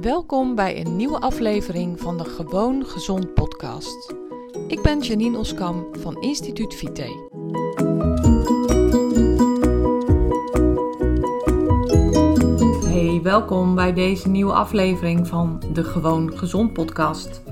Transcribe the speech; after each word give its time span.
Welkom 0.00 0.54
bij 0.54 0.80
een 0.80 0.96
nieuwe 0.96 1.20
aflevering 1.20 2.00
van 2.00 2.16
de 2.16 2.24
Gewoon 2.24 2.86
Gezond 2.86 3.34
podcast. 3.34 4.14
Ik 4.68 4.82
ben 4.82 5.00
Janine 5.00 5.38
Oskam 5.38 5.86
van 5.98 6.22
Instituut 6.22 6.74
Vite. 6.74 7.30
Hey, 12.84 13.20
welkom 13.22 13.74
bij 13.74 13.92
deze 13.92 14.28
nieuwe 14.28 14.52
aflevering 14.52 15.26
van 15.26 15.62
de 15.72 15.84
Gewoon 15.84 16.38
Gezond 16.38 16.72
podcast. 16.72 17.42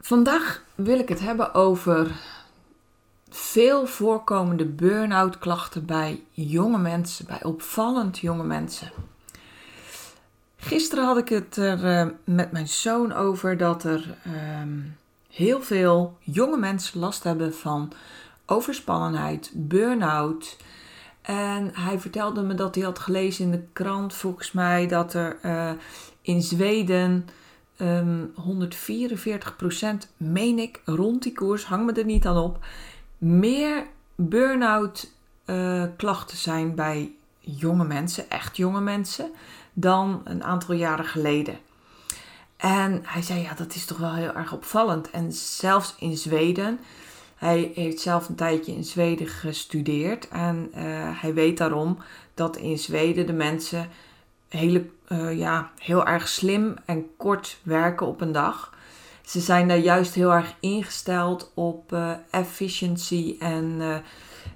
Vandaag 0.00 0.64
wil 0.74 0.98
ik 0.98 1.08
het 1.08 1.20
hebben 1.20 1.54
over 1.54 2.20
veel 3.28 3.86
voorkomende 3.86 4.66
burn-out 4.66 5.38
klachten 5.38 5.86
bij 5.86 6.22
jonge 6.30 6.78
mensen, 6.78 7.26
bij 7.26 7.44
opvallend 7.44 8.18
jonge 8.18 8.44
mensen. 8.44 8.90
Gisteren 10.66 11.04
had 11.04 11.16
ik 11.16 11.28
het 11.28 11.56
er 11.56 11.84
uh, 11.84 12.12
met 12.24 12.52
mijn 12.52 12.68
zoon 12.68 13.12
over 13.12 13.56
dat 13.56 13.84
er 13.84 14.16
uh, 14.26 14.32
heel 15.30 15.62
veel 15.62 16.16
jonge 16.20 16.56
mensen 16.56 17.00
last 17.00 17.24
hebben 17.24 17.54
van 17.54 17.92
overspannenheid, 18.46 19.50
burn-out. 19.54 20.56
En 21.22 21.70
hij 21.72 21.98
vertelde 21.98 22.42
me 22.42 22.54
dat 22.54 22.74
hij 22.74 22.84
had 22.84 22.98
gelezen 22.98 23.44
in 23.44 23.50
de 23.50 23.62
krant, 23.72 24.14
volgens 24.14 24.52
mij, 24.52 24.86
dat 24.86 25.14
er 25.14 25.38
uh, 25.44 25.70
in 26.22 26.42
Zweden 26.42 27.28
um, 27.80 28.32
144% 28.38 29.86
meen 30.16 30.58
ik, 30.58 30.80
rond 30.84 31.22
die 31.22 31.32
koers, 31.32 31.64
hang 31.64 31.86
me 31.86 31.92
er 31.92 32.04
niet 32.04 32.26
aan 32.26 32.36
op, 32.38 32.64
meer 33.18 33.86
burn-out 34.14 35.12
uh, 35.46 35.84
klachten 35.96 36.36
zijn 36.36 36.74
bij 36.74 37.12
jonge 37.40 37.84
mensen, 37.84 38.30
echt 38.30 38.56
jonge 38.56 38.80
mensen, 38.80 39.30
dan 39.78 40.20
een 40.24 40.44
aantal 40.44 40.74
jaren 40.74 41.04
geleden. 41.04 41.58
En 42.56 43.00
hij 43.02 43.22
zei, 43.22 43.40
ja, 43.40 43.54
dat 43.54 43.74
is 43.74 43.84
toch 43.84 43.98
wel 43.98 44.14
heel 44.14 44.32
erg 44.32 44.52
opvallend. 44.52 45.10
En 45.10 45.32
zelfs 45.32 45.94
in 45.98 46.16
Zweden, 46.16 46.78
hij 47.34 47.70
heeft 47.74 48.00
zelf 48.00 48.28
een 48.28 48.34
tijdje 48.34 48.72
in 48.72 48.84
Zweden 48.84 49.26
gestudeerd. 49.26 50.28
En 50.28 50.70
uh, 50.70 50.82
hij 51.20 51.34
weet 51.34 51.58
daarom 51.58 51.98
dat 52.34 52.56
in 52.56 52.78
Zweden 52.78 53.26
de 53.26 53.32
mensen 53.32 53.88
hele, 54.48 54.86
uh, 55.08 55.38
ja, 55.38 55.70
heel 55.78 56.06
erg 56.06 56.28
slim 56.28 56.74
en 56.84 57.06
kort 57.16 57.58
werken 57.62 58.06
op 58.06 58.20
een 58.20 58.32
dag. 58.32 58.74
Ze 59.24 59.40
zijn 59.40 59.68
daar 59.68 59.78
juist 59.78 60.14
heel 60.14 60.32
erg 60.32 60.54
ingesteld 60.60 61.52
op 61.54 61.92
uh, 61.92 62.10
efficiency 62.30 63.36
en 63.38 63.80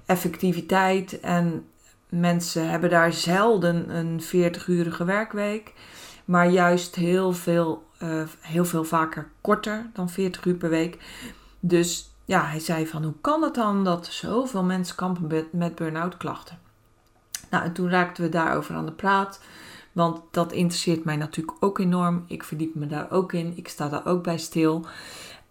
effectiviteit. 0.05 1.19
En 1.19 1.65
mensen 2.11 2.69
hebben 2.69 2.89
daar 2.89 3.13
zelden 3.13 3.95
een 3.95 4.21
40-urige 4.21 5.03
werkweek, 5.03 5.73
maar 6.25 6.49
juist 6.49 6.95
heel 6.95 7.33
veel, 7.33 7.83
uh, 8.03 8.23
heel 8.39 8.65
veel 8.65 8.83
vaker 8.83 9.31
korter 9.41 9.89
dan 9.93 10.09
40 10.09 10.45
uur 10.45 10.55
per 10.55 10.69
week. 10.69 10.97
Dus 11.59 12.09
ja, 12.25 12.45
hij 12.45 12.59
zei 12.59 12.87
van 12.87 13.03
hoe 13.03 13.13
kan 13.21 13.43
het 13.43 13.55
dan 13.55 13.83
dat 13.83 14.05
zoveel 14.05 14.63
mensen 14.63 14.95
kampen 14.95 15.47
met, 15.51 15.75
burn-out 15.75 16.17
klachten? 16.17 16.59
Nou, 17.49 17.63
en 17.63 17.73
toen 17.73 17.89
raakten 17.89 18.23
we 18.23 18.29
daarover 18.29 18.75
aan 18.75 18.85
de 18.85 18.91
praat. 18.91 19.41
Want 19.91 20.21
dat 20.31 20.51
interesseert 20.51 21.03
mij 21.03 21.15
natuurlijk 21.15 21.57
ook 21.59 21.79
enorm. 21.79 22.23
Ik 22.27 22.43
verdiep 22.43 22.75
me 22.75 22.87
daar 22.87 23.11
ook 23.11 23.33
in. 23.33 23.53
Ik 23.55 23.67
sta 23.67 23.89
daar 23.89 24.05
ook 24.05 24.23
bij 24.23 24.37
stil. 24.37 24.85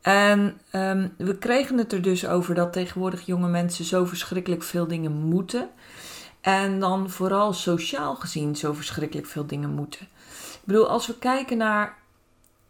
En 0.01 0.61
um, 0.73 1.15
we 1.17 1.39
kregen 1.39 1.79
het 1.79 1.93
er 1.93 2.03
dus 2.03 2.27
over 2.27 2.55
dat 2.55 2.73
tegenwoordig 2.73 3.27
jonge 3.27 3.49
mensen 3.49 3.85
zo 3.85 4.05
verschrikkelijk 4.05 4.63
veel 4.63 4.87
dingen 4.87 5.13
moeten. 5.13 5.71
En 6.41 6.81
dan 6.81 7.11
vooral 7.11 7.53
sociaal 7.53 8.15
gezien 8.15 8.57
zo 8.57 8.73
verschrikkelijk 8.73 9.27
veel 9.27 9.47
dingen 9.47 9.71
moeten. 9.71 10.01
Ik 10.53 10.65
bedoel, 10.65 10.89
als 10.89 11.07
we 11.07 11.19
kijken 11.19 11.57
naar 11.57 11.99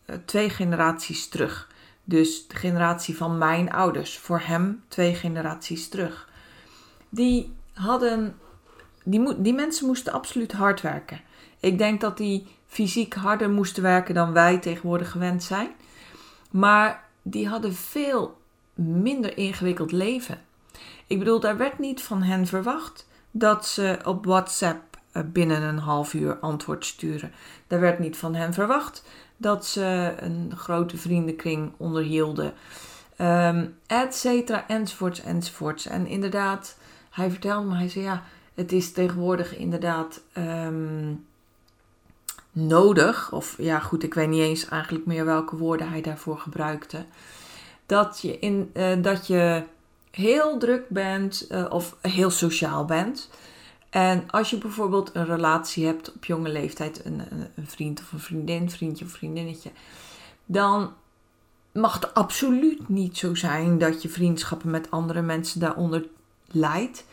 uh, 0.07 0.17
twee 0.25 0.51
generaties 0.51 1.29
terug. 1.29 1.69
Dus 2.05 2.47
de 2.47 2.57
generatie 2.57 3.17
van 3.17 3.39
mijn 3.39 3.73
ouders, 3.73 4.19
voor 4.19 4.41
hem 4.41 4.83
twee 4.89 5.15
generaties 5.15 5.89
terug. 5.89 6.29
Die 7.09 7.53
hadden, 7.73 8.39
die, 9.05 9.41
die 9.41 9.55
mensen 9.55 9.87
moesten 9.87 10.13
absoluut 10.13 10.53
hard 10.53 10.81
werken. 10.81 11.21
Ik 11.61 11.79
denk 11.79 12.01
dat 12.01 12.17
die 12.17 12.47
fysiek 12.67 13.15
harder 13.15 13.51
moesten 13.51 13.83
werken 13.83 14.15
dan 14.15 14.33
wij 14.33 14.59
tegenwoordig 14.59 15.11
gewend 15.11 15.43
zijn. 15.43 15.71
Maar 16.51 17.05
die 17.23 17.49
hadden 17.49 17.75
veel 17.75 18.39
minder 18.75 19.37
ingewikkeld 19.37 19.93
leven. 19.93 20.43
Ik 21.07 21.19
bedoel, 21.19 21.41
daar 21.41 21.57
werd 21.57 21.79
niet 21.79 22.03
van 22.03 22.23
hen 22.23 22.47
verwacht 22.47 23.09
dat 23.31 23.67
ze 23.67 23.99
op 24.05 24.25
WhatsApp 24.25 24.99
eh, 25.13 25.23
binnen 25.27 25.63
een 25.63 25.79
half 25.79 26.15
uur 26.15 26.39
antwoord 26.39 26.85
sturen. 26.85 27.33
Daar 27.67 27.81
werd 27.81 27.99
niet 27.99 28.17
van 28.17 28.35
hen 28.35 28.53
verwacht 28.53 29.05
dat 29.37 29.67
ze 29.67 30.15
een 30.17 30.53
grote 30.57 30.97
vriendenkring 30.97 31.73
onderhielden. 31.77 32.53
Um, 33.21 33.77
et 33.87 34.15
cetera, 34.15 34.69
enzovoorts, 34.69 35.23
enzovoorts. 35.23 35.87
En 35.87 36.07
inderdaad, 36.07 36.77
hij 37.11 37.31
vertelde 37.31 37.69
me, 37.69 37.77
hij 37.77 37.89
zei 37.89 38.05
ja, 38.05 38.23
het 38.55 38.73
is 38.73 38.93
tegenwoordig 38.93 39.57
inderdaad 39.57 40.21
um, 40.39 41.27
nodig, 42.53 43.33
of 43.33 43.55
ja 43.59 43.79
goed, 43.79 44.03
ik 44.03 44.15
weet 44.15 44.29
niet 44.29 44.43
eens 44.43 44.69
eigenlijk 44.69 45.07
meer 45.07 45.25
welke 45.25 45.57
woorden 45.57 45.89
hij 45.89 46.01
daarvoor 46.01 46.39
gebruikte, 46.39 47.05
dat 47.87 48.21
je, 48.21 48.39
in, 48.39 48.71
uh, 48.75 49.03
dat 49.03 49.27
je 49.27 49.63
heel 50.11 50.59
druk 50.59 50.89
bent 50.89 51.47
uh, 51.51 51.67
of 51.71 51.97
heel 52.01 52.31
sociaal 52.31 52.85
bent. 52.85 53.31
En 53.91 54.31
als 54.31 54.51
je 54.51 54.59
bijvoorbeeld 54.59 55.11
een 55.15 55.27
relatie 55.27 55.87
hebt 55.87 56.13
op 56.13 56.25
jonge 56.25 56.49
leeftijd, 56.49 57.05
een, 57.05 57.23
een 57.55 57.67
vriend 57.67 58.01
of 58.01 58.13
een 58.13 58.21
vriendin, 58.21 58.71
vriendje 58.71 59.05
of 59.05 59.11
vriendinnetje, 59.11 59.71
dan 60.47 60.93
mag 61.73 61.95
het 61.95 62.15
absoluut 62.15 62.89
niet 62.89 63.19
zo 63.19 63.35
zijn 63.35 63.79
dat 63.79 64.03
je 64.03 64.09
vriendschappen 64.09 64.71
met 64.71 64.91
andere 64.91 65.23
mensen 65.23 65.61
daaronder 65.61 66.07
leidt. 66.47 67.05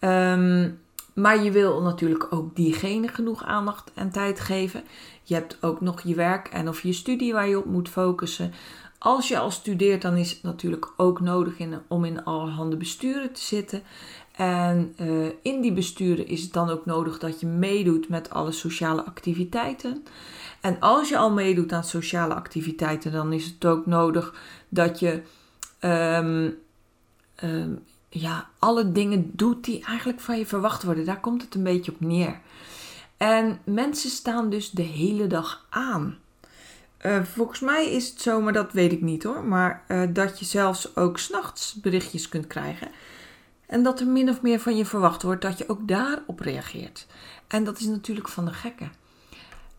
Um, 0.00 0.80
maar 1.14 1.42
je 1.42 1.50
wil 1.50 1.82
natuurlijk 1.82 2.26
ook 2.30 2.56
diegene 2.56 3.08
genoeg 3.08 3.44
aandacht 3.44 3.90
en 3.94 4.10
tijd 4.10 4.40
geven. 4.40 4.84
Je 5.22 5.34
hebt 5.34 5.56
ook 5.60 5.80
nog 5.80 6.00
je 6.00 6.14
werk 6.14 6.48
en 6.48 6.68
of 6.68 6.82
je 6.82 6.92
studie 6.92 7.32
waar 7.32 7.48
je 7.48 7.58
op 7.58 7.64
moet 7.64 7.88
focussen. 7.88 8.52
Als 9.02 9.28
je 9.28 9.38
al 9.38 9.50
studeert, 9.50 10.02
dan 10.02 10.16
is 10.16 10.30
het 10.30 10.42
natuurlijk 10.42 10.92
ook 10.96 11.20
nodig 11.20 11.56
om 11.88 12.04
in 12.04 12.24
allerhande 12.24 12.76
besturen 12.76 13.32
te 13.32 13.40
zitten. 13.40 13.82
En 14.36 14.94
uh, 15.00 15.28
in 15.42 15.60
die 15.60 15.72
besturen 15.72 16.26
is 16.26 16.42
het 16.42 16.52
dan 16.52 16.70
ook 16.70 16.86
nodig 16.86 17.18
dat 17.18 17.40
je 17.40 17.46
meedoet 17.46 18.08
met 18.08 18.30
alle 18.30 18.52
sociale 18.52 19.04
activiteiten. 19.04 20.04
En 20.60 20.80
als 20.80 21.08
je 21.08 21.16
al 21.16 21.30
meedoet 21.30 21.72
aan 21.72 21.84
sociale 21.84 22.34
activiteiten, 22.34 23.12
dan 23.12 23.32
is 23.32 23.44
het 23.44 23.64
ook 23.64 23.86
nodig 23.86 24.34
dat 24.68 24.98
je 24.98 25.22
um, 25.80 26.58
um, 27.44 27.84
ja, 28.08 28.48
alle 28.58 28.92
dingen 28.92 29.30
doet 29.32 29.64
die 29.64 29.84
eigenlijk 29.84 30.20
van 30.20 30.38
je 30.38 30.46
verwacht 30.46 30.82
worden. 30.82 31.04
Daar 31.04 31.20
komt 31.20 31.42
het 31.42 31.54
een 31.54 31.62
beetje 31.62 31.92
op 31.92 32.00
neer. 32.00 32.40
En 33.16 33.60
mensen 33.64 34.10
staan 34.10 34.50
dus 34.50 34.70
de 34.70 34.82
hele 34.82 35.26
dag 35.26 35.66
aan. 35.70 36.18
Uh, 37.02 37.22
volgens 37.22 37.60
mij 37.60 37.90
is 37.90 38.08
het 38.08 38.20
zo, 38.20 38.40
maar 38.40 38.52
dat 38.52 38.72
weet 38.72 38.92
ik 38.92 39.00
niet 39.00 39.22
hoor. 39.22 39.44
Maar 39.44 39.84
uh, 39.88 40.02
dat 40.12 40.38
je 40.38 40.44
zelfs 40.44 40.96
ook 40.96 41.18
s'nachts 41.18 41.74
berichtjes 41.74 42.28
kunt 42.28 42.46
krijgen. 42.46 42.88
En 43.66 43.82
dat 43.82 44.00
er 44.00 44.06
min 44.06 44.28
of 44.28 44.42
meer 44.42 44.60
van 44.60 44.76
je 44.76 44.84
verwacht 44.84 45.22
wordt 45.22 45.42
dat 45.42 45.58
je 45.58 45.68
ook 45.68 45.88
daarop 45.88 46.40
reageert. 46.40 47.06
En 47.46 47.64
dat 47.64 47.78
is 47.78 47.86
natuurlijk 47.86 48.28
van 48.28 48.44
de 48.44 48.52
gekken. 48.52 48.92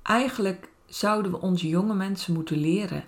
Eigenlijk 0.02 0.70
zouden 0.86 1.32
we 1.32 1.42
onze 1.42 1.68
jonge 1.68 1.94
mensen 1.94 2.34
moeten 2.34 2.58
leren 2.58 3.04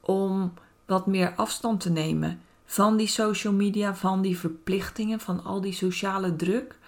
om 0.00 0.52
wat 0.86 1.06
meer 1.06 1.32
afstand 1.36 1.80
te 1.80 1.90
nemen 1.90 2.40
van 2.64 2.96
die 2.96 3.06
social 3.06 3.52
media, 3.52 3.94
van 3.94 4.22
die 4.22 4.38
verplichtingen, 4.38 5.20
van 5.20 5.44
al 5.44 5.60
die 5.60 5.72
sociale 5.72 6.36
druk. 6.36 6.78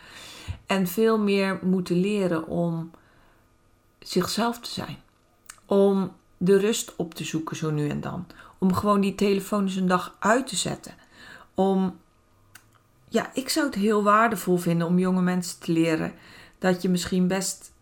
En 0.67 0.87
veel 0.87 1.19
meer 1.19 1.59
moeten 1.63 2.01
leren 2.01 2.47
om 2.47 2.91
zichzelf 3.99 4.61
te 4.61 4.71
zijn. 4.71 4.97
Om 5.67 6.13
de 6.37 6.59
rust 6.59 6.97
op 6.97 7.15
te 7.15 7.25
zoeken 7.25 7.57
zo 7.57 7.71
nu 7.71 7.89
en 7.89 8.01
dan. 8.01 8.27
Om 8.59 8.75
gewoon 8.75 9.01
die 9.01 9.15
telefoon 9.15 9.63
eens 9.63 9.77
een 9.77 9.89
dag 9.89 10.17
uit 10.19 10.47
te 10.47 10.57
zetten. 10.57 10.95
Om, 11.55 11.99
ja, 13.09 13.31
ik 13.35 13.49
zou 13.49 13.67
het 13.67 13.75
heel 13.75 14.03
waardevol 14.03 14.57
vinden 14.57 14.87
om 14.87 14.99
jonge 14.99 15.23
mensen 15.23 15.61
te 15.61 15.73
leren 15.73 16.13
dat 16.59 16.83
je 16.83 16.89
misschien 16.89 17.27
best, 17.27 17.73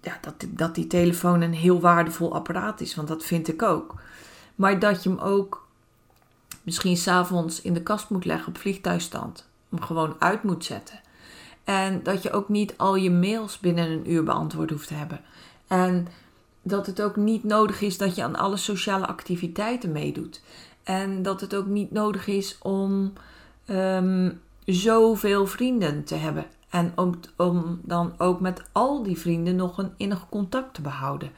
ja, 0.00 0.18
dat, 0.20 0.34
dat 0.48 0.74
die 0.74 0.86
telefoon 0.86 1.40
een 1.40 1.54
heel 1.54 1.80
waardevol 1.80 2.34
apparaat 2.34 2.80
is, 2.80 2.94
want 2.94 3.08
dat 3.08 3.24
vind 3.24 3.48
ik 3.48 3.62
ook. 3.62 3.94
Maar 4.54 4.78
dat 4.78 5.02
je 5.02 5.08
hem 5.08 5.18
ook 5.18 5.66
misschien 6.62 6.96
s'avonds 6.96 7.60
in 7.60 7.74
de 7.74 7.82
kast 7.82 8.10
moet 8.10 8.24
leggen 8.24 8.48
op 8.48 8.58
vliegtuigstand. 8.58 9.48
Om 9.70 9.80
gewoon 9.80 10.16
uit 10.18 10.42
moet 10.42 10.64
zetten. 10.64 11.00
En 11.64 12.02
dat 12.02 12.22
je 12.22 12.32
ook 12.32 12.48
niet 12.48 12.74
al 12.76 12.96
je 12.96 13.10
mails 13.10 13.58
binnen 13.58 13.90
een 13.90 14.10
uur 14.10 14.24
beantwoord 14.24 14.70
hoeft 14.70 14.88
te 14.88 14.94
hebben. 14.94 15.20
En 15.66 16.08
dat 16.64 16.86
het 16.86 17.02
ook 17.02 17.16
niet 17.16 17.44
nodig 17.44 17.80
is 17.80 17.98
dat 17.98 18.14
je 18.14 18.22
aan 18.22 18.36
alle 18.36 18.56
sociale 18.56 19.06
activiteiten 19.06 19.92
meedoet. 19.92 20.42
En 20.82 21.22
dat 21.22 21.40
het 21.40 21.54
ook 21.54 21.66
niet 21.66 21.90
nodig 21.90 22.26
is 22.26 22.58
om 22.62 23.12
um, 23.66 24.40
zoveel 24.64 25.46
vrienden 25.46 26.04
te 26.04 26.14
hebben. 26.14 26.46
En 26.70 26.92
om, 26.96 27.14
om 27.36 27.80
dan 27.82 28.14
ook 28.18 28.40
met 28.40 28.62
al 28.72 29.02
die 29.02 29.18
vrienden 29.18 29.56
nog 29.56 29.78
een 29.78 29.92
innig 29.96 30.28
contact 30.28 30.74
te 30.74 30.80
behouden. 30.80 31.30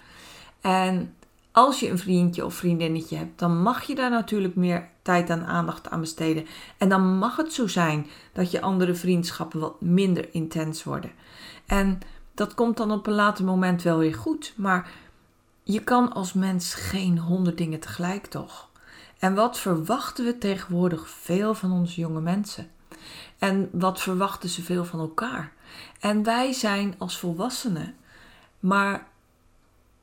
En 0.60 1.14
als 1.52 1.80
je 1.80 1.90
een 1.90 1.98
vriendje 1.98 2.44
of 2.44 2.54
vriendinnetje 2.54 3.16
hebt, 3.16 3.38
dan 3.38 3.62
mag 3.62 3.82
je 3.82 3.94
daar 3.94 4.10
natuurlijk 4.10 4.54
meer 4.54 4.88
tijd 5.02 5.30
en 5.30 5.46
aandacht 5.46 5.90
aan 5.90 6.00
besteden. 6.00 6.46
En 6.78 6.88
dan 6.88 7.18
mag 7.18 7.36
het 7.36 7.52
zo 7.52 7.66
zijn 7.66 8.06
dat 8.32 8.50
je 8.50 8.60
andere 8.60 8.94
vriendschappen 8.94 9.60
wat 9.60 9.80
minder 9.80 10.28
intens 10.30 10.84
worden. 10.84 11.10
En 11.66 11.98
dat 12.34 12.54
komt 12.54 12.76
dan 12.76 12.90
op 12.90 13.06
een 13.06 13.12
later 13.12 13.44
moment 13.44 13.82
wel 13.82 13.98
weer 13.98 14.14
goed. 14.14 14.52
Maar 14.56 14.90
je 15.68 15.84
kan 15.84 16.12
als 16.12 16.32
mens 16.32 16.74
geen 16.74 17.18
honderd 17.18 17.58
dingen 17.58 17.80
tegelijk, 17.80 18.26
toch? 18.26 18.68
En 19.18 19.34
wat 19.34 19.58
verwachten 19.58 20.24
we 20.24 20.38
tegenwoordig 20.38 21.08
veel 21.08 21.54
van 21.54 21.72
onze 21.72 22.00
jonge 22.00 22.20
mensen? 22.20 22.70
En 23.38 23.68
wat 23.72 24.00
verwachten 24.00 24.48
ze 24.48 24.62
veel 24.62 24.84
van 24.84 25.00
elkaar? 25.00 25.52
En 26.00 26.22
wij 26.22 26.52
zijn 26.52 26.94
als 26.98 27.18
volwassenen 27.18 27.94
maar 28.60 29.06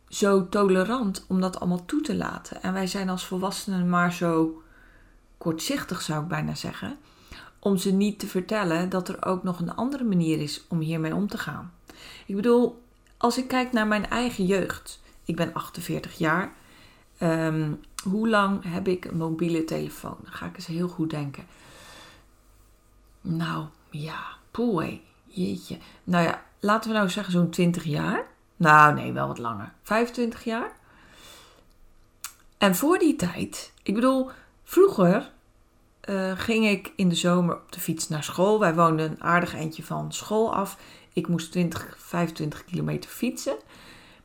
zo 0.08 0.50
tolerant 0.50 1.26
om 1.28 1.42
dat 1.42 1.60
allemaal 1.60 1.86
toe 1.86 2.02
te 2.02 2.16
laten. 2.16 2.62
En 2.62 2.74
wij 2.74 2.88
zijn 2.88 3.10
als 3.10 3.26
volwassenen 3.26 3.90
maar 3.90 4.14
zo 4.14 4.62
kortzichtig, 5.38 6.02
zou 6.02 6.24
ik 6.24 6.28
bijna 6.28 6.56
zeggen, 6.56 6.98
om 7.60 7.78
ze 7.78 7.92
niet 7.92 8.20
te 8.20 8.28
vertellen 8.28 8.90
dat 8.90 9.10
er 9.10 9.26
ook 9.26 9.44
nog 9.44 9.60
een 9.60 9.76
andere 9.76 10.04
manier 10.04 10.40
is 10.40 10.66
om 10.68 10.80
hiermee 10.80 11.16
om 11.16 11.28
te 11.28 11.38
gaan. 11.38 11.74
Ik 12.26 12.36
bedoel, 12.36 12.84
als 13.18 13.38
ik 13.38 13.48
kijk 13.48 13.72
naar 13.72 13.88
mijn 13.88 14.10
eigen 14.10 14.46
jeugd, 14.46 15.02
ik 15.26 15.36
ben 15.36 15.54
48 15.54 16.18
jaar. 16.18 16.54
Ehm, 17.18 17.72
hoe 18.10 18.30
lang 18.30 18.64
heb 18.72 18.88
ik 18.88 19.06
een 19.06 19.18
mobiele 19.18 19.64
telefoon? 19.64 20.18
Dan 20.22 20.32
ga 20.32 20.46
ik 20.46 20.56
eens 20.56 20.66
heel 20.66 20.88
goed 20.88 21.10
denken. 21.10 21.44
Nou, 23.22 23.66
ja, 23.90 24.24
poeh, 24.52 25.00
jeetje. 25.26 25.78
Nou 26.04 26.24
ja, 26.24 26.44
laten 26.60 26.90
we 26.90 26.98
nou 26.98 27.10
zeggen 27.10 27.34
zo'n 27.34 27.50
20 27.50 27.84
jaar. 27.84 28.26
Nou, 28.56 28.94
nee, 28.94 29.12
wel 29.12 29.28
wat 29.28 29.38
langer. 29.38 29.74
25 29.84 30.44
jaar. 30.44 30.72
En 32.58 32.76
voor 32.76 32.98
die 32.98 33.16
tijd, 33.16 33.74
ik 33.84 33.94
bedoel, 33.94 34.30
vroeger 34.64 35.32
uh, 36.10 36.32
ging 36.36 36.68
ik 36.68 36.94
in 36.96 37.10
de 37.10 37.16
zomer 37.16 37.56
op 37.56 37.72
de 37.72 37.80
fiets 37.80 38.10
naar 38.10 38.24
school. 38.24 38.60
Wij 38.60 38.76
woonden 38.76 39.12
een 39.12 39.24
aardig 39.24 39.56
eindje 39.56 39.84
van 39.84 40.14
school 40.14 40.56
af. 40.56 40.78
Ik 41.14 41.28
moest 41.28 41.52
20, 41.52 41.96
25 41.98 42.66
kilometer 42.66 43.10
fietsen. 43.10 43.56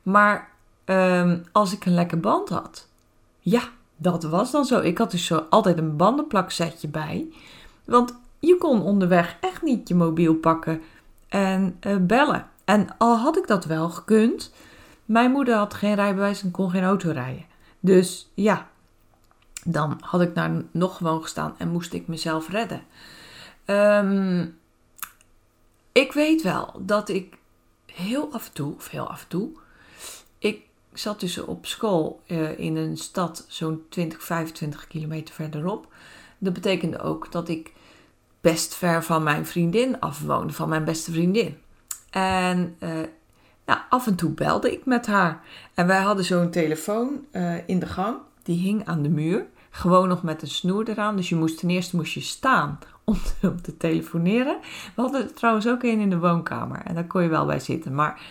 Maar 0.03 0.51
um, 0.89 1.45
als 1.51 1.73
ik 1.73 1.85
een 1.85 1.93
lekker 1.93 2.19
band 2.19 2.49
had, 2.49 2.87
ja, 3.39 3.61
dat 3.97 4.23
was 4.23 4.51
dan 4.51 4.65
zo. 4.65 4.79
Ik 4.79 4.97
had 4.97 5.11
dus 5.11 5.25
zo 5.25 5.45
altijd 5.49 5.77
een 5.77 5.95
bandenplaksetje 5.95 6.87
bij. 6.87 7.27
Want 7.85 8.13
je 8.39 8.57
kon 8.57 8.81
onderweg 8.81 9.37
echt 9.41 9.61
niet 9.61 9.87
je 9.87 9.95
mobiel 9.95 10.35
pakken 10.35 10.81
en 11.27 11.77
uh, 11.81 11.97
bellen. 11.97 12.47
En 12.65 12.97
al 12.97 13.17
had 13.17 13.37
ik 13.37 13.47
dat 13.47 13.65
wel 13.65 13.89
gekund, 13.89 14.53
mijn 15.05 15.31
moeder 15.31 15.55
had 15.55 15.73
geen 15.73 15.95
rijbewijs 15.95 16.43
en 16.43 16.51
kon 16.51 16.69
geen 16.69 16.83
auto 16.83 17.11
rijden. 17.11 17.45
Dus 17.79 18.29
ja, 18.33 18.67
dan 19.65 19.97
had 20.01 20.21
ik 20.21 20.35
daar 20.35 20.63
nog 20.71 20.97
gewoon 20.97 21.21
gestaan 21.21 21.55
en 21.57 21.69
moest 21.69 21.93
ik 21.93 22.07
mezelf 22.07 22.49
redden. 22.49 22.81
Um, 23.65 24.57
ik 25.91 26.11
weet 26.11 26.41
wel 26.41 26.73
dat 26.79 27.09
ik 27.09 27.37
heel 27.85 28.29
af 28.31 28.47
en 28.47 28.53
toe, 28.53 28.75
of 28.75 28.89
heel 28.89 29.09
af 29.09 29.21
en 29.21 29.27
toe, 29.27 29.49
ik 30.37 30.68
zat 30.99 31.19
dus 31.19 31.37
op 31.37 31.65
school 31.65 32.21
uh, 32.27 32.59
in 32.59 32.75
een 32.75 32.97
stad 32.97 33.45
zo'n 33.47 33.83
20, 33.89 34.23
25 34.23 34.87
kilometer 34.87 35.33
verderop. 35.33 35.87
Dat 36.37 36.53
betekende 36.53 36.99
ook 36.99 37.31
dat 37.31 37.49
ik 37.49 37.73
best 38.41 38.75
ver 38.75 39.03
van 39.03 39.23
mijn 39.23 39.45
vriendin 39.45 39.99
afwoonde, 39.99 40.53
van 40.53 40.69
mijn 40.69 40.83
beste 40.83 41.11
vriendin. 41.11 41.57
En 42.09 42.75
uh, 42.79 42.89
nou, 43.65 43.79
af 43.89 44.07
en 44.07 44.15
toe 44.15 44.31
belde 44.31 44.71
ik 44.71 44.85
met 44.85 45.05
haar. 45.05 45.41
En 45.73 45.87
wij 45.87 46.01
hadden 46.01 46.25
zo'n 46.25 46.49
telefoon 46.49 47.25
uh, 47.31 47.67
in 47.67 47.79
de 47.79 47.85
gang, 47.85 48.17
die 48.43 48.59
hing 48.59 48.85
aan 48.85 49.01
de 49.01 49.09
muur. 49.09 49.45
Gewoon 49.69 50.07
nog 50.07 50.23
met 50.23 50.41
een 50.41 50.47
snoer 50.47 50.89
eraan. 50.89 51.15
Dus 51.15 51.29
je 51.29 51.35
moest 51.35 51.59
ten 51.59 51.69
eerste 51.69 51.95
moest 51.95 52.13
je 52.13 52.21
staan 52.21 52.79
om 53.03 53.17
te, 53.41 53.49
om 53.49 53.61
te 53.61 53.77
telefoneren. 53.77 54.57
We 54.95 55.01
hadden 55.01 55.23
er 55.23 55.33
trouwens 55.33 55.67
ook 55.67 55.83
een 55.83 55.99
in 55.99 56.09
de 56.09 56.19
woonkamer. 56.19 56.81
En 56.81 56.95
daar 56.95 57.07
kon 57.07 57.23
je 57.23 57.29
wel 57.29 57.45
bij 57.45 57.59
zitten. 57.59 57.95
Maar 57.95 58.21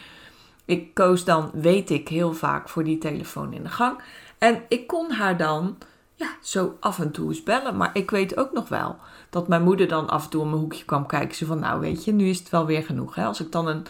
ik 0.69 0.95
koos 0.95 1.25
dan, 1.25 1.51
weet 1.53 1.91
ik, 1.91 2.09
heel 2.09 2.35
vaak 2.35 2.69
voor 2.69 2.85
die 2.85 2.99
telefoon 2.99 3.53
in 3.53 3.63
de 3.63 3.69
gang. 3.69 3.99
En 4.39 4.63
ik 4.69 4.87
kon 4.87 5.11
haar 5.11 5.37
dan 5.37 5.77
ja, 6.15 6.29
zo 6.43 6.77
af 6.81 6.99
en 6.99 7.11
toe 7.11 7.29
eens 7.29 7.43
bellen. 7.43 7.77
Maar 7.77 7.91
ik 7.93 8.11
weet 8.11 8.37
ook 8.37 8.53
nog 8.53 8.69
wel 8.69 8.97
dat 9.31 9.49
mijn 9.49 9.63
moeder 9.63 9.89
dan 9.89 10.09
af 10.09 10.25
en 10.25 10.31
toe 10.31 10.41
om 10.41 10.49
mijn 10.49 10.61
hoekje 10.61 10.85
kwam 10.85 11.07
kijken. 11.07 11.37
Ze 11.37 11.47
van, 11.47 11.59
nou 11.59 11.81
weet 11.81 12.05
je, 12.05 12.13
nu 12.13 12.29
is 12.29 12.39
het 12.39 12.51
wel 12.51 12.67
weer 12.67 12.83
genoeg. 12.83 13.15
Hè? 13.15 13.25
Als 13.25 13.41
ik 13.41 13.53
dan 13.53 13.67
een, 13.67 13.87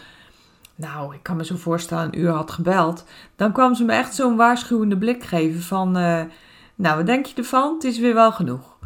nou, 0.75 1.13
ik 1.15 1.23
kan 1.23 1.35
me 1.35 1.45
zo 1.45 1.55
voorstellen, 1.55 2.05
een 2.05 2.19
uur 2.19 2.31
had 2.31 2.51
gebeld. 2.51 3.05
Dan 3.35 3.51
kwam 3.51 3.75
ze 3.75 3.83
me 3.83 3.93
echt 3.93 4.15
zo'n 4.15 4.35
waarschuwende 4.35 4.97
blik 4.97 5.23
geven 5.23 5.61
van, 5.61 5.97
uh, 5.97 6.21
nou, 6.75 6.97
wat 6.97 7.05
denk 7.05 7.25
je 7.25 7.35
ervan? 7.35 7.73
Het 7.73 7.83
is 7.83 7.99
weer 7.99 8.13
wel 8.13 8.31
genoeg. 8.31 8.77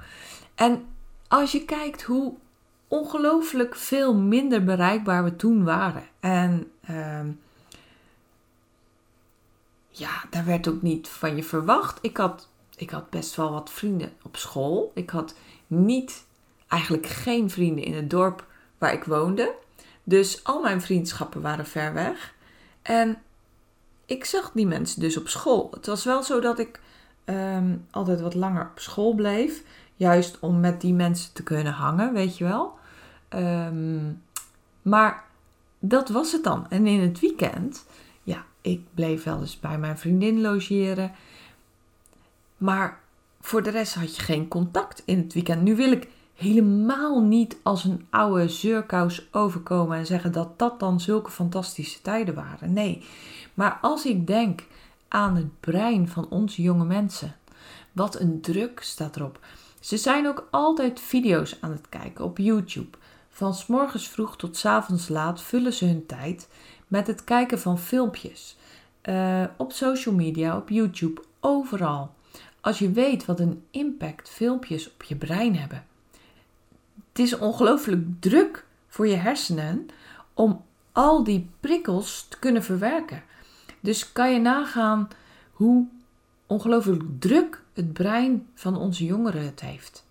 En 0.56 0.86
als 1.28 1.52
je 1.52 1.66
kijkt 1.66 2.04
hoe 2.04 2.34
ongelooflijk 2.88 3.76
veel 3.76 4.16
minder 4.16 4.64
bereikbaar 4.64 5.24
we 5.24 5.36
toen 5.36 5.64
waren. 5.64 6.04
En 6.20 6.68
uh, 6.90 7.20
ja, 9.98 10.24
daar 10.30 10.46
werd 10.46 10.68
ook 10.68 10.82
niet 10.82 11.08
van 11.08 11.36
je 11.36 11.44
verwacht. 11.44 12.00
Ik 12.02 12.18
had, 12.18 12.50
ik 12.76 12.90
had 12.90 13.10
best 13.10 13.36
wel 13.36 13.52
wat 13.52 13.70
vrienden 13.70 14.12
op 14.24 14.38
school. 14.38 14.92
Ik 14.96 15.10
had 15.10 15.36
niet, 15.68 16.26
eigenlijk 16.68 17.06
geen 17.06 17.50
vrienden 17.50 17.84
in 17.84 17.94
het 17.94 18.10
dorp 18.10 18.46
waar 18.78 18.94
ik 18.94 19.04
woonde. 19.04 19.54
Dus 20.04 20.44
al 20.44 20.62
mijn 20.62 20.82
vriendschappen 20.82 21.42
waren 21.42 21.66
ver 21.66 21.94
weg. 21.94 22.34
En 22.82 23.18
ik 24.06 24.26
zag 24.26 24.52
die 24.54 24.68
mensen 24.68 25.00
dus 25.00 25.18
op 25.18 25.28
school. 25.28 25.68
Het 25.72 25.86
was 25.86 26.04
wel 26.04 26.24
zo 26.24 26.40
dat 26.40 26.60
ik 26.60 26.80
um, 27.26 27.86
altijd 27.92 28.22
wat 28.22 28.34
langer 28.34 28.70
op 28.72 28.80
school 28.80 29.14
bleef. 29.14 29.64
Juist 29.96 30.40
om 30.40 30.60
met 30.60 30.82
die 30.82 30.94
mensen 30.94 31.34
te 31.34 31.44
kunnen 31.44 31.74
hangen, 31.74 32.14
weet 32.14 32.38
je 32.38 32.44
wel. 32.44 32.78
Um, 33.30 34.22
maar 34.82 35.24
dat 35.80 36.10
was 36.10 36.32
het 36.32 36.44
dan. 36.44 36.66
En 36.70 36.88
in 36.88 37.02
het 37.02 37.20
weekend 37.20 37.86
ik 38.64 38.82
bleef 38.94 39.24
wel 39.24 39.40
eens 39.40 39.60
bij 39.60 39.78
mijn 39.78 39.98
vriendin 39.98 40.42
logeren. 40.42 41.12
Maar 42.58 43.00
voor 43.42 43.64
de 43.64 43.70
rest 43.70 43.94
had 43.94 44.16
je 44.16 44.22
geen 44.22 44.48
contact 44.48 45.02
in 45.06 45.18
het 45.18 45.34
weekend. 45.34 45.62
Nu 45.62 45.76
wil 45.76 45.92
ik 45.92 46.08
helemaal 46.36 47.22
niet 47.22 47.58
als 47.64 47.84
een 47.84 48.08
oude 48.10 48.50
zeurkous 48.50 49.28
overkomen 49.32 49.98
en 49.98 50.06
zeggen 50.06 50.32
dat 50.32 50.60
dat 50.60 50.80
dan 50.80 51.00
zulke 51.00 51.32
fantastische 51.32 52.02
tijden 52.02 52.36
waren. 52.36 52.74
Nee, 52.74 53.06
maar 53.54 53.78
als 53.82 54.06
ik 54.06 54.28
denk 54.28 54.64
aan 55.08 55.36
het 55.36 55.60
brein 55.60 56.10
van 56.10 56.30
onze 56.30 56.62
jonge 56.62 56.86
mensen, 56.86 57.36
wat 57.92 58.20
een 58.20 58.42
druk 58.42 58.80
staat 58.82 59.16
erop. 59.16 59.40
Ze 59.80 59.98
zijn 59.98 60.28
ook 60.28 60.48
altijd 60.52 61.00
video's 61.00 61.58
aan 61.62 61.72
het 61.72 61.90
kijken 61.90 62.26
op 62.26 62.38
YouTube. 62.38 62.98
Van 63.30 63.54
s 63.54 63.66
morgens 63.66 64.08
vroeg 64.08 64.38
tot 64.38 64.58
s 64.58 64.66
avonds 64.66 65.08
laat 65.08 65.42
vullen 65.42 65.74
ze 65.74 65.86
hun 65.86 66.06
tijd 66.06 66.48
met 66.88 67.08
het 67.08 67.24
kijken 67.24 67.60
van 67.60 67.80
filmpjes. 67.80 68.58
Uh, 69.04 69.44
op 69.58 69.72
social 69.72 70.16
media, 70.16 70.58
op 70.58 70.70
YouTube, 70.70 71.22
overal. 71.40 72.14
Als 72.62 72.80
je 72.80 72.92
weet 72.92 73.26
wat 73.26 73.40
een 73.40 73.64
impact 73.72 74.30
filmpjes 74.30 74.92
op 74.94 75.04
je 75.04 75.16
brein 75.16 75.56
hebben. 75.56 75.86
Het 77.10 77.20
is 77.20 77.38
ongelooflijk 77.38 78.06
druk 78.20 78.66
voor 78.88 79.08
je 79.08 79.16
hersenen 79.16 79.86
om 80.34 80.64
al 80.92 81.24
die 81.24 81.50
prikkels 81.60 82.26
te 82.30 82.40
kunnen 82.40 82.64
verwerken. 82.64 83.24
Dus 83.80 84.12
kan 84.12 84.34
je 84.34 84.40
nagaan 84.40 85.08
hoe 85.52 85.88
ongelooflijk 86.48 87.04
druk 87.20 87.62
het 87.74 87.94
brein 87.94 88.48
van 88.54 88.78
onze 88.78 89.06
jongeren 89.06 89.46
het 89.46 89.62
heeft. 89.62 90.06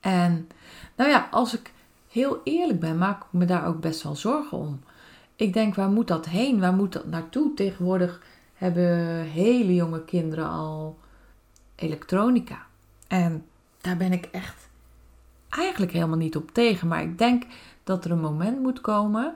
En 0.00 0.48
nou 0.96 1.10
ja, 1.10 1.28
als 1.30 1.54
ik 1.54 1.72
heel 2.08 2.40
eerlijk 2.44 2.80
ben, 2.80 2.98
maak 2.98 3.22
ik 3.22 3.28
me 3.30 3.44
daar 3.44 3.66
ook 3.66 3.80
best 3.80 4.02
wel 4.02 4.16
zorgen 4.16 4.58
om. 4.58 4.80
Ik 5.36 5.52
denk, 5.52 5.74
waar 5.74 5.90
moet 5.90 6.08
dat 6.08 6.26
heen? 6.26 6.60
Waar 6.60 6.74
moet 6.74 6.92
dat 6.92 7.06
naartoe? 7.06 7.54
Tegenwoordig 7.54 8.22
hebben 8.54 9.22
hele 9.22 9.74
jonge 9.74 10.04
kinderen 10.04 10.48
al 10.48 10.98
elektronica. 11.74 12.66
En 13.08 13.44
daar 13.80 13.96
ben 13.96 14.12
ik 14.12 14.24
echt 14.24 14.68
eigenlijk 15.48 15.92
helemaal 15.92 16.16
niet 16.16 16.36
op 16.36 16.50
tegen. 16.50 16.88
Maar 16.88 17.02
ik 17.02 17.18
denk 17.18 17.46
dat 17.84 18.04
er 18.04 18.10
een 18.10 18.20
moment 18.20 18.60
moet 18.60 18.80
komen 18.80 19.34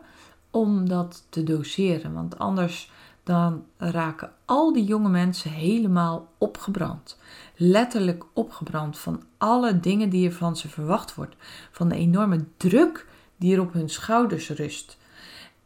om 0.51 0.89
dat 0.89 1.27
te 1.29 1.43
doseren. 1.43 2.13
Want 2.13 2.39
anders 2.39 2.91
dan 3.23 3.65
raken 3.77 4.33
al 4.45 4.73
die 4.73 4.85
jonge 4.85 5.09
mensen 5.09 5.51
helemaal 5.51 6.29
opgebrand. 6.39 7.19
Letterlijk 7.57 8.25
opgebrand 8.33 8.99
van 8.99 9.23
alle 9.39 9.81
dingen 9.81 10.11
die 10.11 10.27
er 10.27 10.35
van 10.35 10.57
ze 10.57 10.69
verwacht 10.69 11.15
wordt. 11.15 11.37
Van 11.71 11.89
de 11.89 11.95
enorme 11.95 12.45
druk 12.57 13.07
die 13.37 13.55
er 13.55 13.61
op 13.61 13.73
hun 13.73 13.89
schouders 13.89 14.51
rust. 14.51 14.99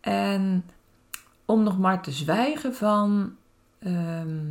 En 0.01 0.65
om 1.45 1.63
nog 1.63 1.79
maar 1.79 2.03
te 2.03 2.13
zwijgen 2.13 2.75
van 2.75 3.37
ehm, 3.79 4.51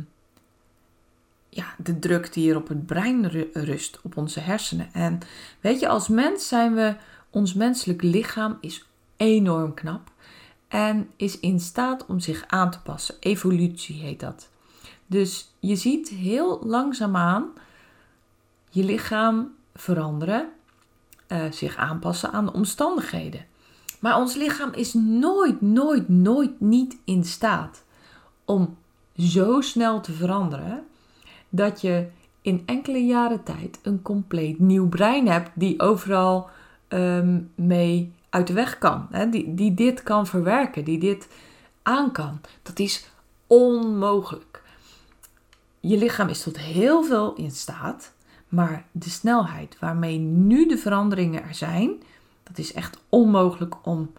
ja, 1.48 1.74
de 1.78 1.98
druk 1.98 2.32
die 2.32 2.50
er 2.50 2.56
op 2.56 2.68
het 2.68 2.86
brein 2.86 3.26
rust, 3.52 4.00
op 4.02 4.16
onze 4.16 4.40
hersenen. 4.40 4.88
En 4.92 5.18
weet 5.60 5.80
je, 5.80 5.88
als 5.88 6.08
mens 6.08 6.48
zijn 6.48 6.74
we, 6.74 6.96
ons 7.30 7.54
menselijk 7.54 8.02
lichaam 8.02 8.58
is 8.60 8.86
enorm 9.16 9.74
knap 9.74 10.10
en 10.68 11.10
is 11.16 11.40
in 11.40 11.60
staat 11.60 12.06
om 12.06 12.20
zich 12.20 12.44
aan 12.46 12.70
te 12.70 12.80
passen. 12.80 13.14
Evolutie 13.20 14.00
heet 14.00 14.20
dat. 14.20 14.48
Dus 15.06 15.54
je 15.58 15.76
ziet 15.76 16.08
heel 16.08 16.60
langzaamaan 16.64 17.52
je 18.70 18.84
lichaam 18.84 19.54
veranderen, 19.74 20.48
uh, 21.28 21.50
zich 21.50 21.76
aanpassen 21.76 22.32
aan 22.32 22.44
de 22.44 22.52
omstandigheden. 22.52 23.46
Maar 24.00 24.16
ons 24.16 24.34
lichaam 24.34 24.72
is 24.72 24.94
nooit, 24.94 25.60
nooit, 25.60 26.08
nooit 26.08 26.60
niet 26.60 26.96
in 27.04 27.24
staat 27.24 27.84
om 28.44 28.76
zo 29.16 29.60
snel 29.60 30.00
te 30.00 30.12
veranderen 30.12 30.84
dat 31.48 31.80
je 31.80 32.06
in 32.42 32.62
enkele 32.66 33.04
jaren 33.04 33.42
tijd 33.42 33.78
een 33.82 34.02
compleet 34.02 34.58
nieuw 34.58 34.88
brein 34.88 35.28
hebt 35.28 35.50
die 35.54 35.80
overal 35.80 36.48
um, 36.88 37.50
mee 37.54 38.12
uit 38.30 38.46
de 38.46 38.52
weg 38.52 38.78
kan. 38.78 39.06
Hè? 39.10 39.28
Die, 39.28 39.54
die 39.54 39.74
dit 39.74 40.02
kan 40.02 40.26
verwerken, 40.26 40.84
die 40.84 40.98
dit 40.98 41.28
aan 41.82 42.12
kan. 42.12 42.40
Dat 42.62 42.78
is 42.78 43.10
onmogelijk. 43.46 44.62
Je 45.80 45.96
lichaam 45.96 46.28
is 46.28 46.42
tot 46.42 46.58
heel 46.58 47.04
veel 47.04 47.34
in 47.34 47.50
staat, 47.50 48.12
maar 48.48 48.84
de 48.92 49.10
snelheid 49.10 49.76
waarmee 49.78 50.18
nu 50.18 50.68
de 50.68 50.78
veranderingen 50.78 51.42
er 51.42 51.54
zijn, 51.54 52.02
dat 52.50 52.58
is 52.58 52.72
echt 52.72 52.98
onmogelijk 53.08 53.86
om 53.86 54.12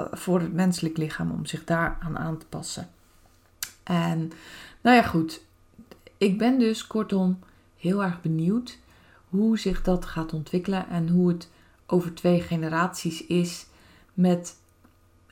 uh, 0.00 0.06
voor 0.10 0.40
het 0.40 0.52
menselijk 0.52 0.96
lichaam 0.96 1.30
om 1.30 1.46
zich 1.46 1.64
daaraan 1.64 2.18
aan 2.18 2.38
te 2.38 2.46
passen. 2.46 2.88
En 3.82 4.32
nou 4.80 4.96
ja, 4.96 5.02
goed. 5.02 5.44
Ik 6.16 6.38
ben 6.38 6.58
dus 6.58 6.86
kortom 6.86 7.38
heel 7.76 8.02
erg 8.02 8.20
benieuwd 8.20 8.78
hoe 9.28 9.58
zich 9.58 9.82
dat 9.82 10.04
gaat 10.04 10.32
ontwikkelen 10.32 10.88
en 10.88 11.08
hoe 11.08 11.28
het 11.28 11.50
over 11.86 12.14
twee 12.14 12.40
generaties 12.40 13.26
is 13.26 13.66
met, 14.14 14.56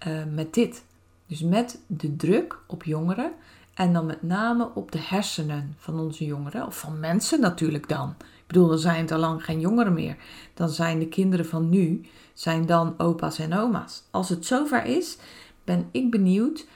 uh, 0.06 0.25
met 0.25 0.54
dit. 0.54 0.85
Dus 1.26 1.40
met 1.40 1.80
de 1.87 2.16
druk 2.16 2.59
op 2.66 2.85
jongeren 2.85 3.33
en 3.76 3.92
dan 3.92 4.06
met 4.06 4.23
name 4.23 4.71
op 4.75 4.92
de 4.92 4.99
hersenen 4.99 5.75
van 5.78 5.99
onze 5.99 6.25
jongeren, 6.25 6.66
of 6.66 6.78
van 6.78 7.00
mensen 7.00 7.40
natuurlijk 7.40 7.88
dan. 7.88 8.14
Ik 8.18 8.47
bedoel, 8.47 8.73
er 8.73 8.78
zijn 8.78 9.00
het 9.00 9.12
al 9.12 9.18
lang 9.18 9.45
geen 9.45 9.61
jongeren 9.61 9.92
meer. 9.92 10.16
Dan 10.54 10.68
zijn 10.68 10.99
de 10.99 11.09
kinderen 11.09 11.47
van 11.47 11.68
nu, 11.68 12.06
zijn 12.35 12.66
dan 12.66 12.95
opa's 12.99 13.38
en 13.38 13.54
oma's. 13.54 14.02
Als 14.11 14.28
het 14.28 14.47
zover 14.47 14.85
is, 14.85 15.18
ben 15.64 15.88
ik 15.90 16.11
benieuwd 16.11 16.66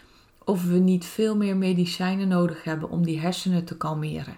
of 0.45 0.65
we 0.65 0.79
niet 0.79 1.05
veel 1.05 1.37
meer 1.37 1.57
medicijnen 1.57 2.29
nodig 2.29 2.65
hebben 2.65 2.91
om 2.91 3.05
die 3.05 3.21
hersenen 3.21 3.65
te 3.65 3.77
kalmeren. 3.77 4.37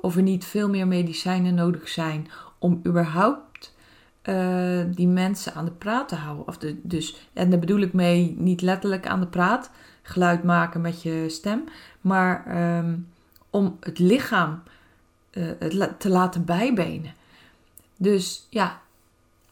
Of 0.00 0.16
er 0.16 0.22
niet 0.22 0.44
veel 0.44 0.68
meer 0.68 0.86
medicijnen 0.86 1.54
nodig 1.54 1.88
zijn 1.88 2.28
om 2.58 2.80
überhaupt 2.86 3.74
uh, 4.24 4.80
die 4.90 5.08
mensen 5.08 5.54
aan 5.54 5.64
de 5.64 5.70
praat 5.70 6.08
te 6.08 6.14
houden. 6.14 6.46
Of 6.46 6.58
de, 6.58 6.80
dus, 6.82 7.28
en 7.32 7.50
daar 7.50 7.58
bedoel 7.58 7.80
ik 7.80 7.92
mee 7.92 8.34
niet 8.38 8.60
letterlijk 8.60 9.06
aan 9.06 9.20
de 9.20 9.26
praat, 9.26 9.70
geluid 10.02 10.42
maken 10.42 10.80
met 10.80 11.02
je 11.02 11.24
stem, 11.28 11.64
maar 12.00 12.56
um, 12.78 13.08
om 13.50 13.76
het 13.80 13.98
lichaam 13.98 14.62
het 15.58 16.00
te 16.00 16.08
laten 16.08 16.44
bijbenen. 16.44 17.14
Dus 17.96 18.46
ja, 18.50 18.80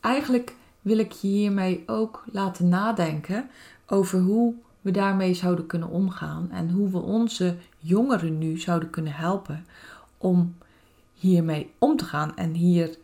eigenlijk 0.01 0.55
wil 0.83 0.99
ik 0.99 1.13
je 1.13 1.29
hiermee 1.29 1.83
ook 1.87 2.25
laten 2.33 2.69
nadenken 2.69 3.51
over 3.87 4.21
hoe 4.21 4.55
we 4.81 4.91
daarmee 4.91 5.35
zouden 5.35 5.67
kunnen 5.67 5.89
omgaan 5.89 6.51
en 6.51 6.71
hoe 6.71 6.91
we 6.91 6.99
onze 6.99 7.57
jongeren 7.79 8.39
nu 8.39 8.59
zouden 8.59 8.91
kunnen 8.91 9.13
helpen 9.13 9.67
om 10.19 10.55
hiermee 11.15 11.71
om 11.79 11.97
te 11.97 12.05
gaan 12.05 12.37
en 12.37 12.53
hier 12.53 12.97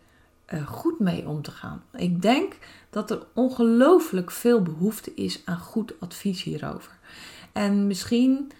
uh, 0.54 0.66
goed 0.66 0.98
mee 0.98 1.28
om 1.28 1.42
te 1.42 1.50
gaan. 1.50 1.82
Ik 1.96 2.22
denk 2.22 2.56
dat 2.90 3.10
er 3.10 3.26
ongelooflijk 3.32 4.30
veel 4.30 4.62
behoefte 4.62 5.14
is 5.14 5.42
aan 5.44 5.58
goed 5.58 6.00
advies 6.00 6.42
hierover. 6.42 6.95
En 7.56 7.86
misschien, 7.86 8.50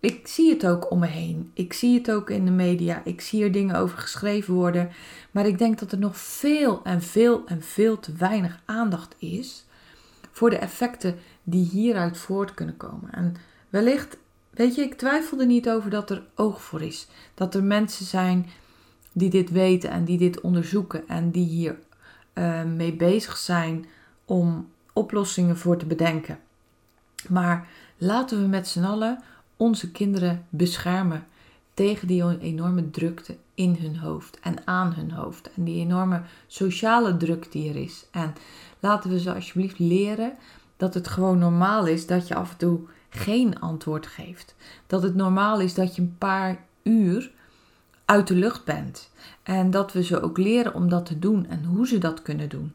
ik 0.00 0.26
zie 0.26 0.50
het 0.50 0.66
ook 0.66 0.90
om 0.90 0.98
me 0.98 1.06
heen. 1.06 1.50
Ik 1.54 1.72
zie 1.72 1.98
het 1.98 2.10
ook 2.10 2.30
in 2.30 2.44
de 2.44 2.50
media. 2.50 3.00
Ik 3.04 3.20
zie 3.20 3.44
er 3.44 3.52
dingen 3.52 3.76
over 3.76 3.98
geschreven 3.98 4.54
worden. 4.54 4.90
Maar 5.30 5.46
ik 5.46 5.58
denk 5.58 5.78
dat 5.78 5.92
er 5.92 5.98
nog 5.98 6.16
veel 6.16 6.80
en 6.84 7.02
veel 7.02 7.46
en 7.46 7.62
veel 7.62 8.00
te 8.00 8.12
weinig 8.12 8.60
aandacht 8.64 9.14
is 9.18 9.64
voor 10.30 10.50
de 10.50 10.58
effecten 10.58 11.18
die 11.42 11.64
hieruit 11.64 12.18
voort 12.18 12.54
kunnen 12.54 12.76
komen. 12.76 13.12
En 13.12 13.34
wellicht, 13.68 14.16
weet 14.50 14.74
je, 14.74 14.82
ik 14.82 14.94
twijfel 14.94 15.40
er 15.40 15.46
niet 15.46 15.68
over 15.68 15.90
dat 15.90 16.10
er 16.10 16.22
oog 16.34 16.62
voor 16.62 16.82
is. 16.82 17.08
Dat 17.34 17.54
er 17.54 17.64
mensen 17.64 18.04
zijn 18.04 18.46
die 19.12 19.30
dit 19.30 19.50
weten 19.50 19.90
en 19.90 20.04
die 20.04 20.18
dit 20.18 20.40
onderzoeken 20.40 21.08
en 21.08 21.30
die 21.30 21.46
hier 21.46 21.78
uh, 22.34 22.62
mee 22.62 22.92
bezig 22.92 23.36
zijn 23.36 23.86
om 24.24 24.68
oplossingen 24.92 25.56
voor 25.56 25.76
te 25.76 25.86
bedenken. 25.86 26.38
Maar 27.28 27.68
laten 27.96 28.40
we 28.40 28.46
met 28.46 28.68
z'n 28.68 28.84
allen 28.84 29.22
onze 29.56 29.90
kinderen 29.90 30.46
beschermen 30.48 31.26
tegen 31.74 32.08
die 32.08 32.40
enorme 32.40 32.90
drukte 32.90 33.36
in 33.54 33.76
hun 33.80 33.96
hoofd 33.96 34.38
en 34.40 34.56
aan 34.64 34.92
hun 34.94 35.10
hoofd. 35.10 35.50
En 35.56 35.64
die 35.64 35.80
enorme 35.80 36.22
sociale 36.46 37.16
druk 37.16 37.52
die 37.52 37.68
er 37.68 37.76
is. 37.76 38.06
En 38.10 38.34
laten 38.80 39.10
we 39.10 39.20
ze 39.20 39.34
alsjeblieft 39.34 39.78
leren 39.78 40.32
dat 40.76 40.94
het 40.94 41.08
gewoon 41.08 41.38
normaal 41.38 41.86
is 41.86 42.06
dat 42.06 42.28
je 42.28 42.34
af 42.34 42.50
en 42.50 42.56
toe 42.56 42.80
geen 43.08 43.60
antwoord 43.60 44.06
geeft. 44.06 44.54
Dat 44.86 45.02
het 45.02 45.14
normaal 45.14 45.60
is 45.60 45.74
dat 45.74 45.96
je 45.96 46.02
een 46.02 46.18
paar 46.18 46.64
uur 46.82 47.30
uit 48.04 48.26
de 48.26 48.34
lucht 48.34 48.64
bent. 48.64 49.10
En 49.42 49.70
dat 49.70 49.92
we 49.92 50.04
ze 50.04 50.20
ook 50.20 50.38
leren 50.38 50.74
om 50.74 50.88
dat 50.88 51.06
te 51.06 51.18
doen 51.18 51.46
en 51.46 51.64
hoe 51.64 51.86
ze 51.86 51.98
dat 51.98 52.22
kunnen 52.22 52.48
doen. 52.48 52.72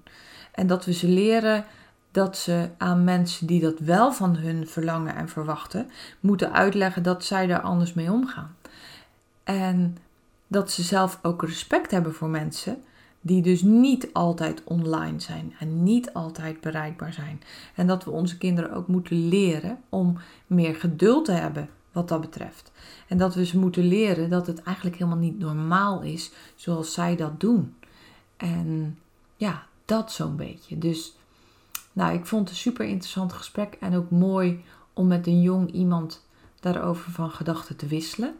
En 0.51 0.67
dat 0.67 0.85
we 0.85 0.93
ze 0.93 1.07
leren 1.07 1.65
dat 2.11 2.37
ze 2.37 2.69
aan 2.77 3.03
mensen 3.03 3.47
die 3.47 3.61
dat 3.61 3.79
wel 3.79 4.13
van 4.13 4.35
hun 4.35 4.67
verlangen 4.67 5.15
en 5.15 5.29
verwachten, 5.29 5.89
moeten 6.19 6.53
uitleggen 6.53 7.03
dat 7.03 7.23
zij 7.23 7.47
daar 7.47 7.61
anders 7.61 7.93
mee 7.93 8.11
omgaan. 8.11 8.55
En 9.43 9.97
dat 10.47 10.71
ze 10.71 10.83
zelf 10.83 11.19
ook 11.21 11.43
respect 11.43 11.91
hebben 11.91 12.13
voor 12.13 12.29
mensen 12.29 12.83
die 13.21 13.41
dus 13.41 13.61
niet 13.61 14.13
altijd 14.13 14.63
online 14.63 15.19
zijn 15.19 15.53
en 15.59 15.83
niet 15.83 16.13
altijd 16.13 16.61
bereikbaar 16.61 17.13
zijn. 17.13 17.41
En 17.75 17.87
dat 17.87 18.03
we 18.03 18.11
onze 18.11 18.37
kinderen 18.37 18.73
ook 18.73 18.87
moeten 18.87 19.27
leren 19.27 19.79
om 19.89 20.17
meer 20.47 20.75
geduld 20.75 21.25
te 21.25 21.31
hebben 21.31 21.69
wat 21.91 22.07
dat 22.07 22.21
betreft. 22.21 22.71
En 23.07 23.17
dat 23.17 23.35
we 23.35 23.45
ze 23.45 23.57
moeten 23.57 23.83
leren 23.83 24.29
dat 24.29 24.47
het 24.47 24.63
eigenlijk 24.63 24.97
helemaal 24.97 25.19
niet 25.19 25.39
normaal 25.39 26.01
is 26.01 26.31
zoals 26.55 26.93
zij 26.93 27.15
dat 27.15 27.39
doen. 27.39 27.75
En 28.37 28.97
ja, 29.35 29.65
dat 29.85 30.11
zo'n 30.11 30.35
beetje. 30.35 30.77
Dus 30.77 31.15
nou, 31.93 32.13
ik 32.13 32.25
vond 32.25 32.41
het 32.41 32.49
een 32.49 32.63
super 32.63 32.85
interessant 32.85 33.33
gesprek 33.33 33.77
en 33.79 33.95
ook 33.95 34.09
mooi 34.09 34.63
om 34.93 35.07
met 35.07 35.27
een 35.27 35.41
jong 35.41 35.71
iemand 35.71 36.25
daarover 36.59 37.11
van 37.11 37.31
gedachten 37.31 37.75
te 37.75 37.87
wisselen. 37.87 38.35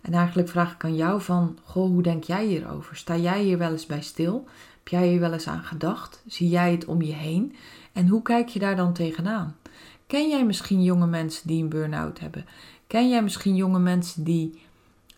En 0.00 0.12
eigenlijk 0.12 0.48
vraag 0.48 0.72
ik 0.72 0.84
aan 0.84 0.96
jou 0.96 1.20
van, 1.20 1.58
goh, 1.64 1.86
hoe 1.88 2.02
denk 2.02 2.24
jij 2.24 2.46
hierover? 2.46 2.96
Sta 2.96 3.16
jij 3.16 3.42
hier 3.42 3.58
wel 3.58 3.70
eens 3.70 3.86
bij 3.86 4.02
stil? 4.02 4.46
Heb 4.78 4.88
jij 4.88 5.08
hier 5.08 5.20
wel 5.20 5.32
eens 5.32 5.48
aan 5.48 5.64
gedacht? 5.64 6.22
Zie 6.26 6.48
jij 6.48 6.70
het 6.70 6.84
om 6.84 7.02
je 7.02 7.12
heen? 7.12 7.56
En 7.92 8.08
hoe 8.08 8.22
kijk 8.22 8.48
je 8.48 8.58
daar 8.58 8.76
dan 8.76 8.92
tegenaan? 8.92 9.56
Ken 10.06 10.28
jij 10.28 10.44
misschien 10.44 10.82
jonge 10.82 11.06
mensen 11.06 11.48
die 11.48 11.62
een 11.62 11.68
burn-out 11.68 12.20
hebben? 12.20 12.46
Ken 12.86 13.08
jij 13.08 13.22
misschien 13.22 13.56
jonge 13.56 13.78
mensen 13.78 14.24
die 14.24 14.62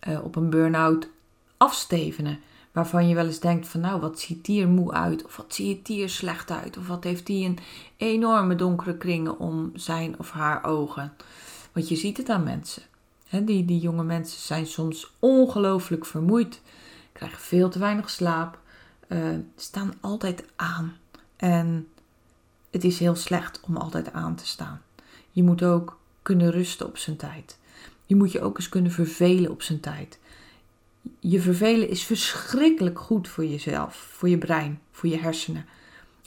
uh, 0.08 0.24
op 0.24 0.36
een 0.36 0.50
burn-out 0.50 1.08
afstevenen? 1.56 2.38
Waarvan 2.74 3.08
je 3.08 3.14
wel 3.14 3.26
eens 3.26 3.40
denkt 3.40 3.68
van 3.68 3.80
nou, 3.80 4.00
wat 4.00 4.20
ziet 4.20 4.44
die 4.44 4.62
er 4.62 4.68
moe 4.68 4.92
uit? 4.92 5.24
Of 5.24 5.36
wat 5.36 5.54
ziet 5.54 5.86
die 5.86 6.02
er 6.02 6.10
slecht 6.10 6.50
uit? 6.50 6.76
Of 6.76 6.86
wat 6.86 7.04
heeft 7.04 7.26
die 7.26 7.46
een 7.46 7.58
enorme 7.96 8.54
donkere 8.54 8.96
kringen 8.96 9.38
om 9.38 9.70
zijn 9.74 10.18
of 10.18 10.30
haar 10.30 10.64
ogen? 10.64 11.12
Want 11.72 11.88
je 11.88 11.96
ziet 11.96 12.16
het 12.16 12.28
aan 12.28 12.42
mensen 12.42 12.82
die, 13.42 13.64
die 13.64 13.80
jonge 13.80 14.04
mensen 14.04 14.40
zijn 14.40 14.66
soms 14.66 15.12
ongelooflijk 15.18 16.06
vermoeid, 16.06 16.60
krijgen 17.12 17.38
veel 17.38 17.68
te 17.68 17.78
weinig 17.78 18.10
slaap, 18.10 18.58
uh, 19.08 19.38
staan 19.56 19.94
altijd 20.00 20.44
aan. 20.56 20.96
En 21.36 21.88
het 22.70 22.84
is 22.84 22.98
heel 22.98 23.16
slecht 23.16 23.60
om 23.60 23.76
altijd 23.76 24.12
aan 24.12 24.34
te 24.34 24.46
staan. 24.46 24.80
Je 25.30 25.42
moet 25.42 25.62
ook 25.62 25.98
kunnen 26.22 26.50
rusten 26.50 26.86
op 26.86 26.96
zijn 26.96 27.16
tijd. 27.16 27.58
Je 28.06 28.16
moet 28.16 28.32
je 28.32 28.40
ook 28.40 28.58
eens 28.58 28.68
kunnen 28.68 28.92
vervelen 28.92 29.50
op 29.50 29.62
zijn 29.62 29.80
tijd. 29.80 30.18
Je 31.18 31.40
vervelen 31.40 31.88
is 31.88 32.04
verschrikkelijk 32.04 32.98
goed 32.98 33.28
voor 33.28 33.44
jezelf, 33.44 33.94
voor 33.96 34.28
je 34.28 34.38
brein, 34.38 34.80
voor 34.90 35.08
je 35.08 35.18
hersenen. 35.18 35.66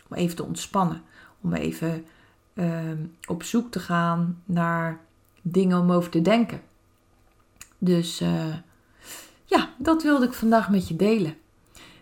Om 0.09 0.17
even 0.17 0.35
te 0.35 0.43
ontspannen, 0.43 1.01
om 1.41 1.53
even 1.53 2.05
uh, 2.53 2.91
op 3.27 3.43
zoek 3.43 3.71
te 3.71 3.79
gaan 3.79 4.41
naar 4.45 4.99
dingen 5.41 5.79
om 5.79 5.91
over 5.91 6.11
te 6.11 6.21
denken. 6.21 6.61
Dus 7.77 8.21
uh, 8.21 8.55
ja, 9.45 9.73
dat 9.77 10.03
wilde 10.03 10.25
ik 10.25 10.33
vandaag 10.33 10.69
met 10.69 10.87
je 10.87 10.95
delen. 10.95 11.35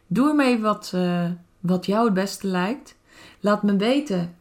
Doe 0.07 0.29
ermee 0.29 0.59
wat, 0.59 0.91
uh, 0.95 1.29
wat 1.59 1.85
jou 1.85 2.05
het 2.05 2.13
beste 2.13 2.47
lijkt. 2.47 2.95
Laat 3.39 3.63
me 3.63 3.75
weten 3.75 4.35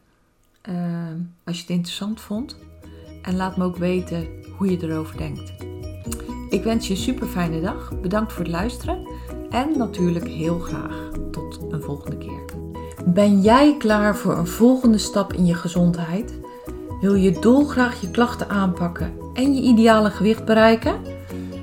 uh, 0.69 1.13
als 1.45 1.57
je 1.57 1.63
het 1.63 1.71
interessant 1.71 2.21
vond. 2.21 2.57
En 3.23 3.37
laat 3.37 3.57
me 3.57 3.65
ook 3.65 3.77
weten 3.77 4.29
hoe 4.57 4.71
je 4.71 4.83
erover 4.83 5.17
denkt. 5.17 5.74
Ik 6.55 6.65
wens 6.65 6.87
je 6.87 6.93
een 6.93 7.01
super 7.01 7.27
fijne 7.27 7.61
dag. 7.61 7.93
Bedankt 8.01 8.33
voor 8.33 8.43
het 8.43 8.53
luisteren. 8.53 9.07
En 9.51 9.79
natuurlijk 9.79 10.29
heel 10.29 10.59
graag 10.59 11.11
tot 11.31 11.61
een 11.71 11.83
volgende 11.83 12.19
keer. 12.19 12.45
Ben 13.07 13.41
jij 13.41 13.77
klaar 13.79 14.17
voor 14.17 14.39
een 14.39 14.47
volgende 14.47 14.99
stap 14.99 15.33
in 15.33 15.47
je 15.47 15.55
gezondheid? 15.55 16.35
Wil 17.01 17.15
je 17.15 17.39
dolgraag 17.39 18.01
je 18.01 18.11
klachten 18.11 18.49
aanpakken 18.49 19.13
en 19.33 19.55
je 19.55 19.63
ideale 19.63 20.11
gewicht 20.11 20.45
bereiken? 20.45 20.95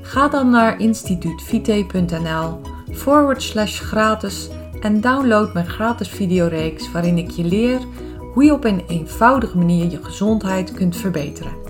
Ga 0.02 0.28
dan 0.28 0.50
naar 0.50 0.80
instituutvite.nl 0.80 2.62
forward 2.92 3.42
slash 3.42 3.80
gratis 3.80 4.50
en 4.82 5.02
download 5.02 5.54
mijn 5.54 5.70
gratis 5.70 6.10
videoreeks 6.10 6.92
waarin 6.92 7.18
ik 7.18 7.30
je 7.30 7.44
leer 7.44 7.80
hoe 8.34 8.44
je 8.44 8.54
op 8.54 8.64
een 8.64 8.84
eenvoudige 8.88 9.58
manier 9.58 9.92
je 9.92 10.04
gezondheid 10.04 10.72
kunt 10.72 10.96
verbeteren. 10.98 11.61